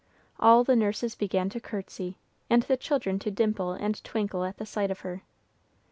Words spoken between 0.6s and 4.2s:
the nurses began to courtesy, and the children to dimple and